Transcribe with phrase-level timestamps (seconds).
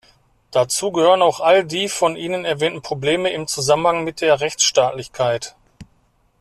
[0.49, 5.55] Dazu gehören auch all die von Ihnen erwähnten Probleme im Zusammenhang mit der Rechtsstaatlichkeit.